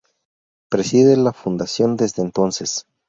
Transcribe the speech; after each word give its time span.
Preside 0.71 1.15
la 1.15 1.31
fundación 1.31 1.95
desde 1.95 2.23
entonces. 2.23 2.87